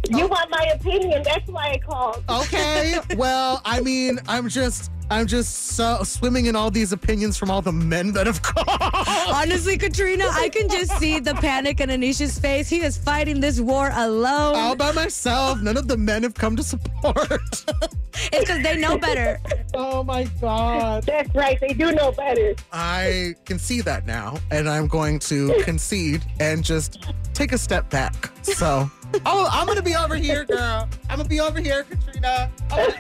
[0.10, 1.24] You want my opinion.
[1.24, 2.24] That's why I called.
[2.30, 3.00] Okay.
[3.18, 4.92] well, I mean, I'm just.
[5.10, 8.68] I'm just so swimming in all these opinions from all the men that have called.
[9.34, 12.70] Honestly, Katrina, I can just see the panic in Anish's face.
[12.70, 14.56] He is fighting this war alone.
[14.56, 15.62] All by myself.
[15.62, 17.66] None of the men have come to support.
[18.32, 19.40] It's because they know better.
[19.74, 21.04] oh my God.
[21.04, 21.60] That's right.
[21.60, 22.56] They do know better.
[22.72, 27.90] I can see that now, and I'm going to concede and just take a step
[27.90, 28.32] back.
[28.42, 28.90] So,
[29.26, 30.88] oh, I'm gonna be over here, girl.
[31.10, 32.52] I'm gonna be over here, Katrina.
[32.72, 32.92] Oh,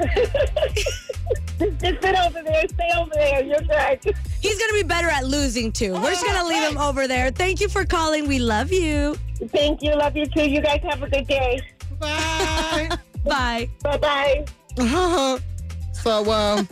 [1.59, 2.67] just, just sit over there.
[2.67, 3.43] Stay over there.
[3.43, 4.15] You're good.
[4.41, 5.93] He's going to be better at losing, too.
[5.93, 7.31] We're just going to leave him over there.
[7.31, 8.27] Thank you for calling.
[8.27, 9.15] We love you.
[9.47, 9.95] Thank you.
[9.95, 10.49] Love you too.
[10.49, 11.61] You guys have a good day.
[11.99, 12.89] Bye.
[13.25, 13.69] Bye.
[13.81, 14.45] Bye bye.
[14.77, 15.39] Uh-huh.
[16.05, 16.69] So, um,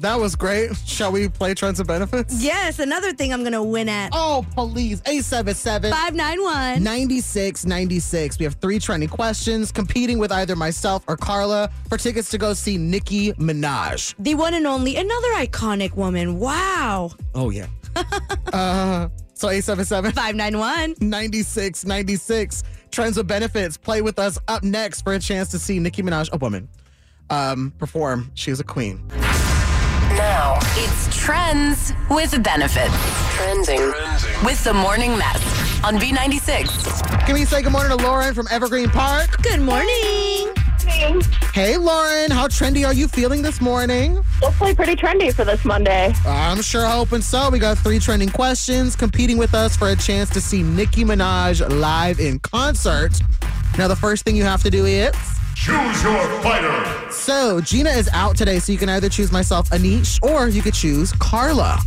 [0.00, 0.76] that was great.
[0.84, 2.42] Shall we play trends and benefits?
[2.42, 4.10] Yes, another thing I'm going to win at.
[4.12, 5.00] Oh, please.
[5.06, 6.82] 877 591.
[6.82, 8.38] 9696.
[8.38, 12.52] We have three trending questions competing with either myself or Carla for tickets to go
[12.52, 14.14] see Nicki Minaj.
[14.18, 16.38] The one and only, another iconic woman.
[16.38, 17.12] Wow.
[17.34, 17.68] Oh, yeah.
[18.52, 20.96] uh, so 877 591.
[21.00, 22.62] 9696.
[22.90, 23.78] Trends with benefits.
[23.78, 26.68] Play with us up next for a chance to see Nicki Minaj, a woman,
[27.30, 28.30] um, perform.
[28.34, 29.02] She's a queen.
[30.16, 32.94] Now it's trends with benefits.
[33.36, 33.92] Trending,
[34.44, 35.42] with the morning mess
[35.84, 37.26] on B96.
[37.26, 39.42] Can we say good morning to Lauren from Evergreen Park?
[39.42, 40.54] Good morning.
[41.52, 44.22] Hey, Lauren, how trendy are you feeling this morning?
[44.40, 46.14] Hopefully, pretty trendy for this Monday.
[46.24, 47.50] I'm sure hoping so.
[47.50, 51.68] We got three trending questions competing with us for a chance to see Nicki Minaj
[51.80, 53.18] live in concert.
[53.76, 55.14] Now, the first thing you have to do is.
[55.56, 57.10] Choose your fighter.
[57.10, 60.74] So, Gina is out today, so you can either choose myself, Anish, or you could
[60.74, 61.80] choose Carla.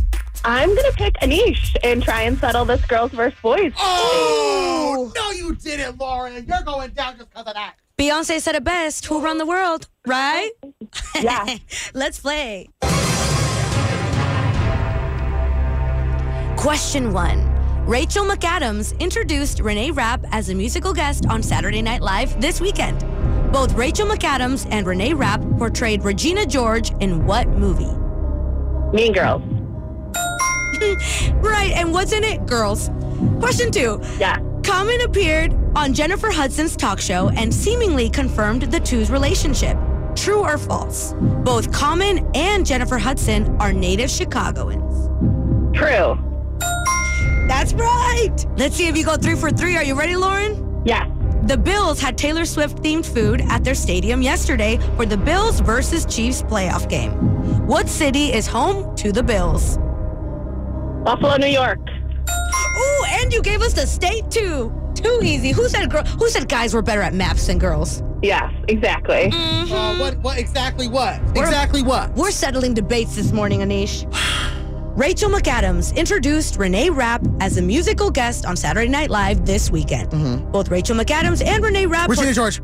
[0.44, 3.72] I'm gonna pick Anish and try and settle this girls versus boys.
[3.78, 6.44] Oh, no, you didn't, Lauren.
[6.46, 7.74] You're going down just because of that.
[7.96, 9.06] Beyonce said it best.
[9.06, 10.50] Who run the world, right?
[11.20, 11.56] Yeah.
[11.94, 12.68] Let's play.
[16.56, 17.46] Question one.
[17.86, 23.04] Rachel McAdams introduced Renee Rapp as a musical guest on Saturday Night Live this weekend.
[23.52, 27.90] Both Rachel McAdams and Renee Rapp portrayed Regina George in what movie?
[28.96, 29.42] Mean Girls.
[31.42, 32.46] Right, and what's in it?
[32.46, 32.90] Girls.
[33.38, 34.00] Question two.
[34.18, 34.38] Yeah.
[34.64, 39.76] Common appeared on Jennifer Hudson's talk show and seemingly confirmed the two's relationship.
[40.16, 41.12] True or false?
[41.44, 45.08] Both Common and Jennifer Hudson are native Chicagoans.
[45.76, 46.18] True.
[47.46, 48.36] That's right.
[48.56, 49.76] Let's see if you go three for three.
[49.76, 50.82] Are you ready, Lauren?
[50.86, 51.06] Yeah.
[51.44, 56.04] The Bills had Taylor Swift themed food at their stadium yesterday for the Bills versus
[56.04, 57.12] Chiefs playoff game.
[57.66, 59.78] What city is home to the Bills?
[61.02, 61.78] Buffalo, New York.
[61.80, 64.72] Ooh, and you gave us the state too.
[64.94, 65.50] Too easy.
[65.50, 66.04] Who said girl?
[66.04, 68.02] Who said guys were better at maps than girls?
[68.22, 69.30] Yes, exactly.
[69.32, 70.18] Uh, what?
[70.18, 70.38] What?
[70.38, 71.20] Exactly what?
[71.36, 72.14] Exactly what?
[72.16, 74.06] We're settling debates this morning, Anish.
[75.00, 80.10] Rachel McAdams introduced Renee Rapp as a musical guest on Saturday Night Live this weekend.
[80.10, 80.50] Mm-hmm.
[80.52, 82.10] Both Rachel McAdams and Renee Rapp.
[82.10, 82.60] Regina George.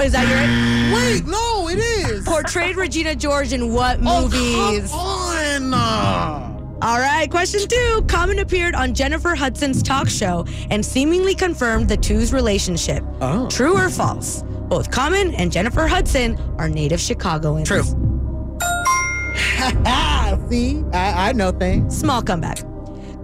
[0.00, 2.24] Is that your Wait, no, it is.
[2.24, 4.90] Portrayed Regina George in what movies?
[4.94, 6.78] Oh, come on.
[6.80, 8.02] All right, question two.
[8.08, 13.04] Common appeared on Jennifer Hudson's talk show and seemingly confirmed the two's relationship.
[13.20, 13.46] Oh.
[13.50, 14.42] True or false?
[14.70, 17.68] Both Common and Jennifer Hudson are native Chicagoans.
[17.68, 17.82] True.
[20.50, 21.96] See, I, I know things.
[21.96, 22.58] Small comeback.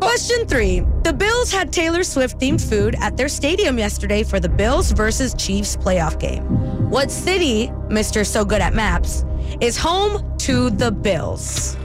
[0.01, 0.81] Question three.
[1.03, 5.35] The Bills had Taylor Swift themed food at their stadium yesterday for the Bills versus
[5.35, 6.44] Chiefs playoff game.
[6.88, 8.25] What city, Mr.
[8.25, 9.25] So Good at Maps,
[9.61, 11.77] is home to the Bills?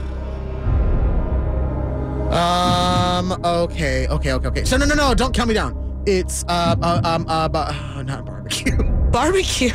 [2.30, 3.32] Um.
[3.44, 4.08] Okay.
[4.08, 4.32] Okay.
[4.32, 4.48] Okay.
[4.48, 4.64] Okay.
[4.64, 5.14] So no, no, no.
[5.14, 6.02] Don't count me down.
[6.06, 8.76] It's uh, uh um uh, uh not barbecue.
[9.10, 9.70] Barbecue.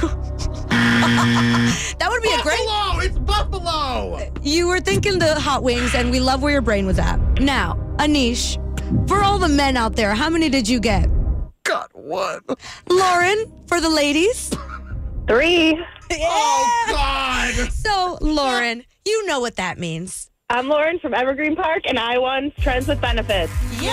[0.69, 2.59] That would be a great.
[2.65, 2.99] Buffalo.
[3.01, 4.31] It's Buffalo.
[4.41, 7.17] You were thinking the hot wings, and we love where your brain was at.
[7.39, 8.57] Now, Anish,
[9.07, 11.09] for all the men out there, how many did you get?
[11.63, 12.43] Got what?
[12.89, 14.51] Lauren, for the ladies.
[15.27, 15.79] Three.
[16.11, 17.53] Oh God.
[17.71, 20.29] So, Lauren, you know what that means.
[20.49, 23.53] I'm Lauren from Evergreen Park, and I won Trends with Benefits.
[23.79, 23.89] Yay!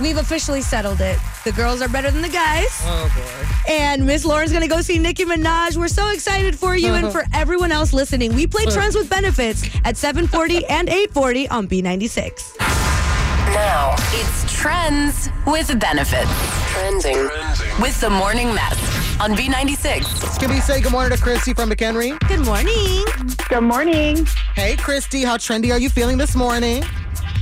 [0.00, 1.18] We've officially settled it.
[1.44, 2.80] The girls are better than the guys.
[2.84, 3.51] Oh boy.
[3.68, 5.76] And Miss Lauren's gonna go see Nicki Minaj.
[5.76, 8.34] We're so excited for you and for everyone else listening.
[8.34, 12.58] We play Trends with Benefits at 740 and 840 on B96.
[12.58, 16.30] Now it's Trends with Benefits.
[16.72, 17.28] Trending
[17.80, 20.40] with the Morning Mess on B96.
[20.40, 22.18] Can we say good morning to Christy from McHenry?
[22.28, 23.04] Good morning.
[23.48, 24.26] Good morning.
[24.54, 26.82] Hey, Christy, how trendy are you feeling this morning?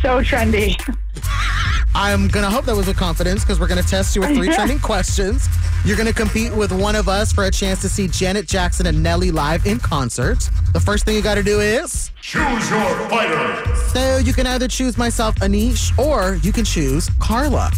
[0.02, 0.76] So trendy.
[1.94, 4.78] I'm gonna hope that was with confidence because we're gonna test you with three trending
[4.78, 5.48] questions.
[5.84, 9.02] You're gonna compete with one of us for a chance to see Janet Jackson and
[9.02, 10.38] Nelly live in concert.
[10.72, 13.74] The first thing you gotta do is Choose your fighter.
[13.92, 17.70] so you can either choose myself, Anish, or you can choose Carla.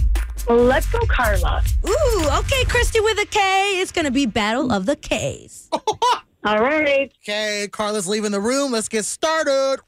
[0.48, 1.62] Let's go, Carla.
[1.88, 3.81] Ooh, okay, Christy with a K.
[3.81, 5.68] It's gonna be Battle of the Ks.
[6.44, 7.11] All right.
[7.22, 8.72] Okay, Carla's leaving the room.
[8.72, 9.79] Let's get started.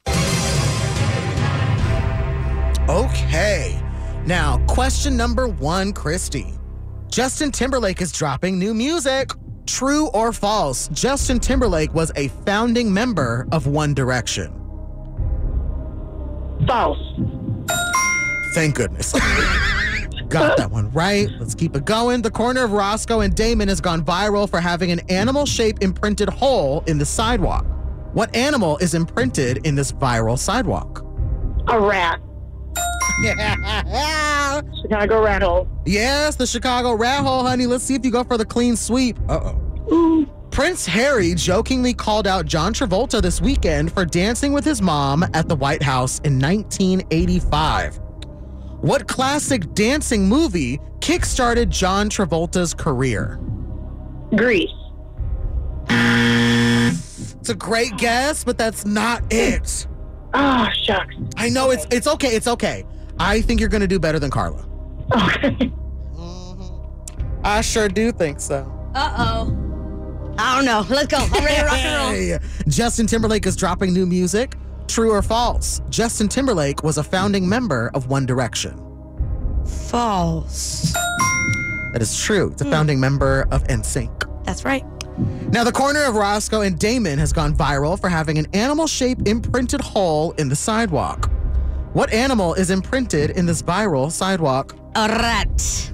[2.89, 3.81] Okay.
[4.25, 6.55] Now, question number one, Christy.
[7.09, 9.29] Justin Timberlake is dropping new music.
[9.67, 10.87] True or false?
[10.89, 14.51] Justin Timberlake was a founding member of One Direction.
[16.67, 16.97] False.
[18.55, 19.13] Thank goodness.
[20.27, 21.29] Got that one right.
[21.39, 22.23] Let's keep it going.
[22.23, 26.29] The corner of Roscoe and Damen has gone viral for having an animal shape imprinted
[26.29, 27.63] hole in the sidewalk.
[28.13, 31.05] What animal is imprinted in this viral sidewalk?
[31.67, 32.19] A rat.
[33.21, 34.61] Yeah.
[34.81, 35.67] Chicago rat hole.
[35.85, 37.65] Yes, the Chicago rat hole, honey.
[37.65, 39.17] Let's see if you go for the clean sweep.
[39.29, 39.53] Uh
[39.89, 40.25] oh.
[40.51, 45.49] Prince Harry jokingly called out John Travolta this weekend for dancing with his mom at
[45.49, 47.99] the White House in 1985.
[48.81, 53.39] What classic dancing movie kickstarted John Travolta's career?
[54.35, 54.71] Grease.
[55.89, 59.85] It's a great guess, but that's not it.
[60.33, 61.15] Oh, shucks.
[61.37, 62.29] I know it's it's okay.
[62.29, 62.85] It's okay.
[63.19, 64.65] I think you're gonna do better than Carla.
[65.15, 65.71] Okay.
[67.43, 68.71] I sure do think so.
[68.95, 69.61] Uh oh.
[70.37, 70.85] I don't know.
[70.89, 71.17] Let's go.
[71.17, 72.39] I'm ready to rock and roll.
[72.67, 74.55] Justin Timberlake is dropping new music.
[74.87, 75.81] True or false?
[75.89, 78.77] Justin Timberlake was a founding member of One Direction.
[79.89, 80.93] False.
[81.93, 82.51] That is true.
[82.51, 84.43] It's a founding member of NSYNC.
[84.45, 84.83] That's right.
[85.49, 89.27] Now, the corner of Roscoe and Damen has gone viral for having an animal shaped
[89.27, 91.31] imprinted hole in the sidewalk.
[91.95, 94.75] What animal is imprinted in this viral sidewalk?
[94.97, 95.93] A rat.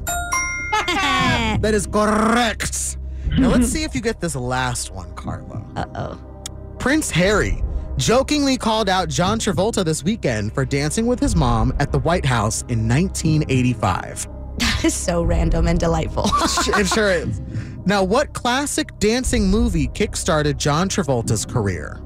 [1.62, 2.98] That is correct.
[3.38, 5.64] Now, let's see if you get this last one, Carla.
[5.76, 6.46] Uh oh.
[6.80, 7.64] Prince Harry
[7.98, 12.26] jokingly called out John Travolta this weekend for dancing with his mom at the White
[12.26, 14.28] House in 1985.
[14.58, 16.26] That is so random and delightful.
[16.80, 17.42] it sure is.
[17.86, 22.02] Now, what classic dancing movie kickstarted John Travolta's career?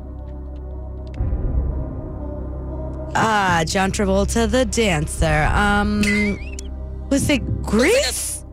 [3.18, 5.50] Ah, John Travolta, the dancer.
[5.54, 6.02] Um,
[7.10, 8.44] was it Grease?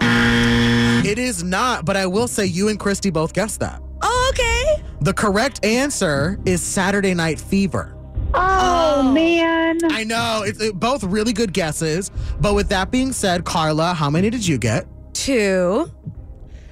[0.00, 3.80] It is not, but I will say you and Christy both guessed that.
[4.02, 4.84] Oh, okay.
[5.00, 7.96] The correct answer is Saturday Night Fever.
[8.34, 9.78] Oh, Oh man.
[9.90, 10.42] I know.
[10.46, 12.10] It's it, both really good guesses.
[12.40, 14.86] But with that being said, Carla, how many did you get?
[15.12, 15.90] Two.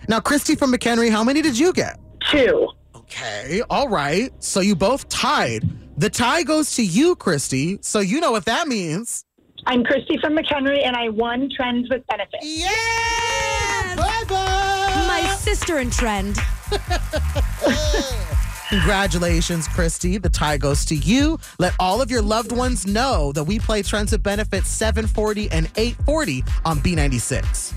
[0.09, 1.99] Now, Christy from McHenry, how many did you get?
[2.30, 2.68] Two.
[2.95, 4.30] Okay, all right.
[4.43, 5.68] So you both tied.
[6.01, 7.78] The tie goes to you, Christy.
[7.82, 9.26] So you know what that means.
[9.66, 12.38] I'm Christy from McHenry, and I won Trends with Benefits.
[12.42, 13.96] Yeah!
[13.96, 15.05] Bye bye!
[15.07, 16.38] My sister in trend.
[18.70, 20.16] Congratulations, Christy.
[20.16, 21.38] The tie goes to you.
[21.59, 25.66] Let all of your loved ones know that we play Trends with Benefits 740 and
[25.76, 27.76] 840 on B96.